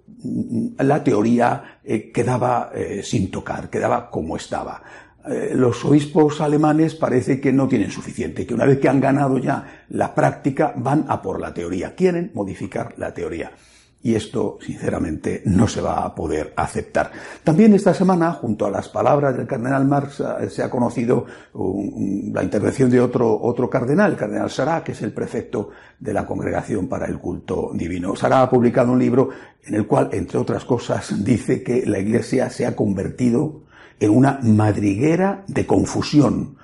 la 0.79 1.03
teoría 1.03 1.79
eh, 1.85 2.11
quedaba 2.13 2.71
eh, 2.75 3.03
sin 3.03 3.31
tocar, 3.31 3.69
quedaba 3.71 4.11
como 4.11 4.37
estaba. 4.37 4.83
Eh, 5.29 5.53
los 5.55 5.85
obispos 5.85 6.41
alemanes 6.41 6.95
parece 6.95 7.41
que 7.41 7.53
no 7.53 7.69
tienen 7.69 7.91
suficiente, 7.91 8.47
que 8.47 8.55
una 8.55 8.67
vez 8.67 8.79
que 8.79 8.89
han 8.89 9.01
ganado 9.01 9.39
ya 9.39 9.85
la 9.91 10.15
práctica 10.15 10.75
van 10.77 11.05
a 11.09 11.23
por 11.23 11.41
la 11.41 11.55
teoría, 11.55 11.95
quieren 11.95 12.31
modificar 12.35 12.95
la 12.97 13.13
teoría 13.13 13.53
y 14.05 14.15
esto, 14.17 14.59
sinceramente, 14.61 15.43
no 15.45 15.69
se 15.69 15.81
va 15.81 16.05
a 16.05 16.15
poder 16.15 16.53
aceptar. 16.57 17.13
También 17.45 17.73
esta 17.73 17.95
semana, 17.95 18.33
junto 18.33 18.67
a 18.67 18.71
las 18.71 18.89
palabras 18.89 19.37
del 19.37 19.47
cardenal 19.47 19.87
Marx, 19.87 20.21
eh, 20.21 20.51
se 20.51 20.63
ha 20.63 20.71
conocido 20.71 21.25
la 21.55 22.43
intervención 22.43 22.91
de 22.91 23.01
otro, 23.01 23.41
otro 23.41 23.71
cardenal, 23.71 24.13
el 24.13 24.17
cardenal 24.17 24.51
Sará, 24.51 24.83
que 24.83 24.93
es 24.93 25.03
el 25.03 25.13
prefecto 25.13 25.71
de 26.01 26.13
la 26.13 26.27
Congregación 26.27 26.89
para 26.89 27.07
el 27.07 27.19
Culto 27.19 27.71
Divino. 27.75 28.17
Sará 28.17 28.43
ha 28.43 28.51
publicado 28.51 28.93
un 28.93 28.99
libro 28.99 29.29
en 29.65 29.75
el 29.77 29.87
cual, 29.87 30.09
entre 30.13 30.39
otras 30.39 30.65
cosas, 30.65 31.25
dice 31.25 31.63
que 31.63 31.87
la 31.87 32.01
Iglesia 32.01 32.51
se 32.51 32.67
ha 32.67 32.75
convertido 32.75 33.63
en 34.01 34.11
una 34.11 34.41
madriguera 34.43 35.45
de 35.47 35.65
confusión, 35.65 36.57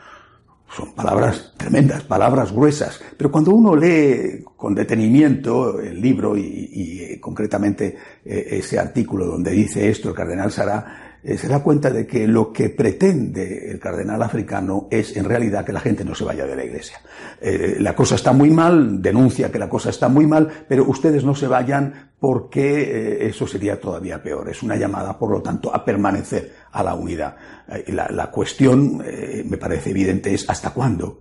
son 0.74 0.92
palabras 0.92 1.54
tremendas, 1.56 2.02
palabras 2.04 2.52
gruesas, 2.52 3.00
pero 3.16 3.30
cuando 3.30 3.52
uno 3.52 3.74
lee 3.74 4.44
con 4.56 4.74
detenimiento 4.74 5.80
el 5.80 6.00
libro 6.00 6.36
y, 6.36 7.00
eh, 7.00 7.20
concretamente 7.20 7.96
eh, 8.24 8.48
ese 8.50 8.78
artículo 8.78 9.26
donde 9.26 9.50
dice 9.52 9.88
esto 9.88 10.10
el 10.10 10.14
cardenal 10.14 10.52
Sara, 10.52 11.07
eh, 11.22 11.36
se 11.36 11.48
da 11.48 11.62
cuenta 11.62 11.90
de 11.90 12.06
que 12.06 12.26
lo 12.26 12.52
que 12.52 12.70
pretende 12.70 13.70
el 13.70 13.78
cardenal 13.78 14.22
africano 14.22 14.88
es 14.90 15.16
en 15.16 15.24
realidad 15.24 15.64
que 15.64 15.72
la 15.72 15.80
gente 15.80 16.04
no 16.04 16.14
se 16.14 16.24
vaya 16.24 16.46
de 16.46 16.56
la 16.56 16.64
iglesia. 16.64 17.00
la 17.40 17.94
cosa 17.94 18.14
está 18.14 18.32
muy 18.32 18.50
mal, 18.50 19.00
denuncia 19.00 19.50
que 19.50 19.58
la 19.58 19.68
cosa 19.68 19.90
está 19.90 20.08
muy 20.08 20.26
mal, 20.26 20.48
pero 20.68 20.84
ustedes 20.84 21.24
no 21.24 21.34
se 21.34 21.46
vayan 21.46 22.10
porque 22.18 23.28
eso 23.28 23.46
sería 23.46 23.80
todavía 23.80 24.22
peor. 24.22 24.48
Es 24.48 24.62
una 24.62 24.76
llamada, 24.76 25.16
por 25.18 25.30
lo 25.30 25.40
tanto, 25.40 25.74
a 25.74 25.84
permanecer 25.84 26.52
a 26.72 26.82
la 26.82 26.94
unidad. 26.94 27.36
Eh, 27.68 27.92
la, 27.92 28.30
cuestión, 28.30 29.02
eh, 29.04 29.44
me 29.46 29.58
parece 29.58 29.90
evidente, 29.90 30.32
es 30.32 30.48
¿hasta 30.48 30.70
cuándo? 30.70 31.20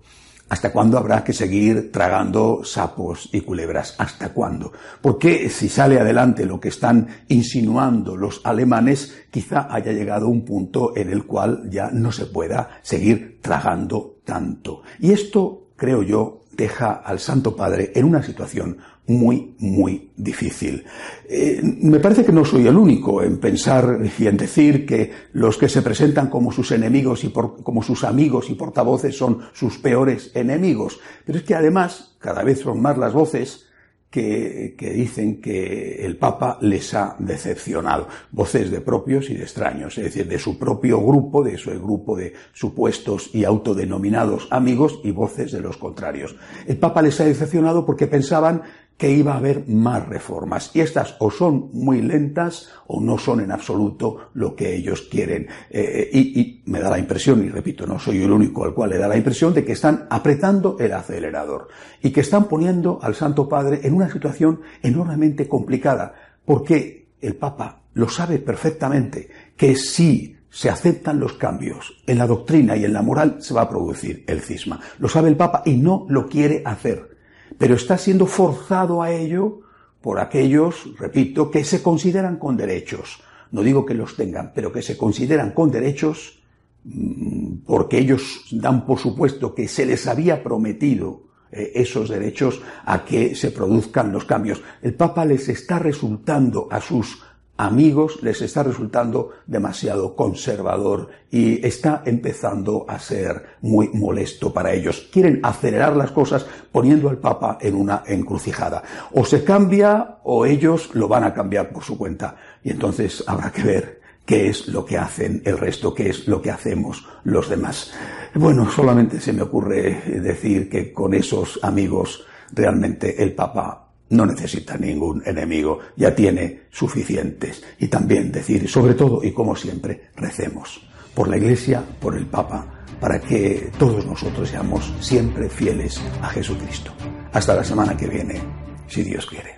¿Hasta 0.50 0.72
cuándo 0.72 0.98
habrá 0.98 1.26
que 1.26 1.34
seguir 1.34 1.92
tragando 1.92 2.62
sapos 2.64 3.30
y 3.34 3.42
culebras? 3.42 3.96
¿Hasta 3.98 4.30
cuándo? 4.30 4.72
Porque 5.02 5.50
si 5.50 5.68
sale 5.68 6.00
adelante 6.00 6.46
lo 6.46 6.60
que 6.60 6.70
están 6.70 7.08
insinuando 7.28 8.16
los 8.16 8.40
alemanes, 8.46 9.26
quizá 9.30 9.68
haya 9.70 9.92
llegado 9.92 10.30
un 10.30 10.46
punto 10.46 10.96
en 10.96 11.10
el 11.10 11.26
cual 11.26 11.70
ya 11.70 11.90
no 11.92 12.14
se 12.14 12.28
pueda 12.28 12.80
seguir 12.82 13.40
tragando 13.42 14.20
tanto. 14.24 14.84
Y 15.00 15.12
esto, 15.12 15.68
creo 15.76 16.02
yo, 16.02 16.44
deja 16.54 16.94
al 16.94 17.20
Santo 17.20 17.56
Padre 17.56 17.92
en 17.94 18.06
una 18.06 18.24
situación 18.24 18.78
muy, 19.08 19.56
muy 19.60 20.12
difícil. 20.16 20.84
Eh, 21.30 21.62
me 21.64 22.00
parece 22.00 22.26
que 22.26 22.32
no 22.32 22.44
soy 22.44 22.68
el 22.68 22.78
único 22.78 23.24
en 23.24 23.38
pensar 23.38 24.00
y 24.18 24.28
en 24.28 24.38
decir 24.38 24.86
que 24.86 25.12
los 25.34 25.58
que 25.58 25.70
se 25.70 25.82
presentan 25.82 26.30
como 26.30 26.52
sus 26.52 26.72
enemigos 26.72 27.24
y 27.24 27.32
como 27.32 27.82
sus 27.82 28.04
amigos 28.04 28.50
y 28.50 28.56
portavoces 28.56 29.18
son 29.18 29.40
sus 29.54 29.78
peores 29.78 30.32
enemigos. 30.36 31.00
Pero 31.26 31.40
es 31.40 31.46
que 31.46 31.56
además 31.56 32.16
cada 32.20 32.44
vez 32.44 32.60
son 32.60 32.82
más 32.82 32.98
las 32.98 33.14
voces 33.14 33.68
que, 34.10 34.94
dicen 34.96 35.42
que 35.42 36.06
el 36.06 36.18
Papa 36.18 36.58
les 36.62 36.94
ha 36.94 37.16
decepcionado. 37.20 38.08
Voces 38.32 38.72
de 38.72 38.82
propios 38.82 39.30
y 39.30 39.36
de 39.36 39.44
extraños, 39.44 39.98
es 39.98 40.06
decir, 40.06 40.28
de 40.28 40.40
su 40.40 40.58
propio 40.58 41.02
grupo, 41.02 41.44
de 41.44 41.58
su 41.58 41.72
grupo 41.72 42.16
de 42.16 42.34
supuestos 42.54 43.30
y 43.34 43.44
autodenominados 43.44 44.48
amigos 44.50 45.00
y 45.04 45.12
voces 45.12 45.52
de 45.52 45.62
los 45.62 45.78
contrarios. 45.78 46.36
El 46.66 46.78
Papa 46.78 47.02
les 47.02 47.20
ha 47.20 47.26
decepcionado 47.26 47.86
porque 47.86 48.08
pensaban 48.08 48.64
que 48.98 49.12
iba 49.12 49.34
a 49.34 49.38
haber 49.38 49.68
más 49.68 50.08
reformas. 50.08 50.72
Y 50.74 50.82
estas 50.82 51.16
o 51.20 51.30
son 51.30 51.70
muy 51.72 52.02
lentas 52.02 52.70
o 52.88 53.00
no 53.00 53.18
son 53.18 53.42
en 53.42 53.52
absoluto 53.52 54.32
lo 54.34 54.56
que 54.56 54.76
ellos 54.76 55.04
quieren. 55.04 55.48
Eh, 55.70 56.10
y, 56.12 56.40
y, 56.40 56.64
me 56.66 56.80
da 56.80 56.90
la 56.90 56.98
impresión, 56.98 57.46
y 57.46 57.50
repito, 57.50 57.86
no 57.86 58.00
soy 58.00 58.24
el 58.24 58.32
único 58.32 58.66
al 58.66 58.74
cual 58.74 58.90
le 58.90 58.98
da 58.98 59.08
la 59.08 59.18
impresión, 59.18 59.54
de 59.54 59.64
que 59.64 59.74
están 59.74 60.08
apretando 60.10 60.78
el 60.80 60.92
acelerador 60.94 61.68
y 62.02 62.10
que 62.10 62.22
están 62.22 62.46
poniendo 62.46 63.00
al 63.02 63.14
Santo 63.14 63.48
Padre 63.48 63.82
en 63.84 63.94
una 63.94 64.12
situación 64.12 64.62
enormemente 64.82 65.48
complicada, 65.48 66.16
porque 66.44 67.10
el 67.22 67.36
Papa 67.36 67.84
lo 67.94 68.10
sabe 68.10 68.40
perfectamente, 68.40 69.30
que 69.56 69.76
si 69.76 70.36
se 70.50 70.70
aceptan 70.70 71.20
los 71.20 71.34
cambios 71.34 72.02
en 72.08 72.18
la 72.18 72.26
doctrina 72.26 72.76
y 72.76 72.86
en 72.86 72.94
la 72.94 73.04
moral, 73.04 73.38
se 73.40 73.54
va 73.54 73.62
a 73.62 73.70
producir 73.70 74.24
el 74.28 74.42
cisma. 74.42 74.80
Lo 74.98 75.08
sabe 75.08 75.30
el 75.30 75.38
Papa 75.38 75.62
y 75.66 75.78
no 75.78 76.08
lo 76.10 76.28
quiere 76.28 76.64
hacer 76.66 77.17
pero 77.58 77.76
está 77.76 77.98
siendo 77.98 78.26
forzado 78.26 79.02
a 79.02 79.12
ello 79.12 79.62
por 80.02 80.20
aquellos, 80.20 80.98
repito, 80.98 81.52
que 81.52 81.64
se 81.64 81.82
consideran 81.82 82.38
con 82.38 82.58
derechos. 82.58 83.22
No 83.52 83.62
digo 83.62 83.86
que 83.86 83.94
los 83.94 84.16
tengan, 84.16 84.52
pero 84.54 84.72
que 84.72 84.82
se 84.82 84.98
consideran 84.98 85.52
con 85.52 85.72
derechos 85.72 86.40
mm, 86.84 87.66
porque 87.66 88.00
ellos 88.00 88.46
dan 88.52 88.86
por 88.86 89.00
supuesto 89.00 89.54
que 89.56 89.68
se 89.68 89.86
les 89.86 90.08
había 90.08 90.44
prometido 90.44 91.24
eh, 91.52 91.72
esos 91.76 92.10
derechos 92.10 92.62
a 92.86 93.06
que 93.06 93.36
se 93.36 93.52
produzcan 93.52 94.12
los 94.12 94.26
cambios. 94.26 94.62
El 94.82 94.94
Papa 94.96 95.26
les 95.26 95.48
está 95.50 95.80
resultando 95.80 96.68
a 96.70 96.82
sus 96.82 97.24
amigos 97.58 98.22
les 98.22 98.42
está 98.42 98.64
resultando 98.64 99.32
demasiado 99.46 100.16
conservador 100.16 101.10
y 101.30 101.66
está 101.66 102.04
empezando 102.06 102.86
a 102.88 103.00
ser 103.00 103.58
muy 103.62 103.90
molesto 103.90 104.54
para 104.54 104.74
ellos. 104.74 105.08
Quieren 105.12 105.40
acelerar 105.44 105.96
las 105.96 106.12
cosas 106.12 106.46
poniendo 106.72 107.10
al 107.10 107.18
Papa 107.18 107.58
en 107.60 107.76
una 107.76 108.04
encrucijada. 108.06 108.84
O 109.14 109.26
se 109.26 109.44
cambia 109.44 110.20
o 110.24 110.46
ellos 110.46 110.92
lo 110.94 111.08
van 111.08 111.24
a 111.24 111.34
cambiar 111.34 111.72
por 111.72 111.84
su 111.84 111.98
cuenta. 111.98 112.36
Y 112.64 112.70
entonces 112.70 113.24
habrá 113.28 113.52
que 113.52 113.64
ver 113.64 114.02
qué 114.26 114.50
es 114.50 114.68
lo 114.68 114.86
que 114.86 114.98
hacen 114.98 115.42
el 115.46 115.58
resto, 115.58 115.94
qué 115.94 116.10
es 116.10 116.28
lo 116.28 116.42
que 116.42 116.52
hacemos 116.52 117.08
los 117.24 117.50
demás. 117.50 117.94
Bueno, 118.36 118.70
solamente 118.70 119.20
se 119.20 119.34
me 119.34 119.42
ocurre 119.42 120.02
decir 120.22 120.70
que 120.70 120.94
con 120.94 121.14
esos 121.14 121.60
amigos 121.64 122.26
realmente 122.52 123.22
el 123.24 123.34
Papa 123.34 123.87
no 124.10 124.26
necesita 124.26 124.78
ningún 124.78 125.22
enemigo, 125.26 125.80
ya 125.96 126.16
tiene 126.16 126.62
suficientes. 126.70 127.64
Y 127.80 127.88
también 127.88 128.32
decir, 128.32 128.70
sobre 128.70 128.94
todo 128.94 129.24
y 129.24 129.32
como 129.32 129.56
siempre, 129.56 130.10
recemos 130.16 130.82
por 131.14 131.30
la 131.30 131.38
Iglesia, 131.38 131.84
por 132.00 132.16
el 132.16 132.28
Papa, 132.28 132.84
para 133.00 133.20
que 133.20 133.72
todos 133.78 134.06
nosotros 134.06 134.50
seamos 134.50 134.94
siempre 135.00 135.50
fieles 135.50 136.02
a 136.22 136.30
Jesucristo. 136.30 136.92
Hasta 137.34 137.56
la 137.56 137.64
semana 137.64 137.98
que 137.98 138.08
viene, 138.08 138.42
si 138.88 139.04
Dios 139.04 139.26
quiere. 139.26 139.58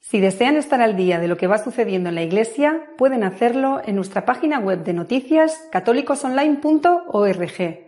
Si 0.00 0.20
desean 0.20 0.56
estar 0.56 0.80
al 0.80 0.96
día 0.96 1.18
de 1.18 1.28
lo 1.28 1.36
que 1.36 1.46
va 1.46 1.58
sucediendo 1.58 2.08
en 2.08 2.14
la 2.14 2.22
Iglesia, 2.22 2.82
pueden 2.96 3.24
hacerlo 3.24 3.82
en 3.84 3.94
nuestra 3.94 4.24
página 4.24 4.58
web 4.58 4.82
de 4.82 4.94
noticias 4.94 5.68
católicosonline.org. 5.70 7.87